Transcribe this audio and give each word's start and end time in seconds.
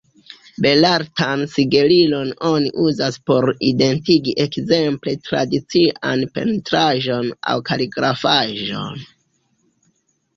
Belartan 0.65 1.41
sigelilon 1.55 2.29
oni 2.47 2.71
uzas 2.85 3.19
por 3.29 3.45
identigi 3.67 4.33
ekzemple 4.45 5.13
tradician 5.27 6.23
pentraĵon 6.39 7.29
aŭ 7.53 7.55
kaligrafaĵon. 7.69 9.05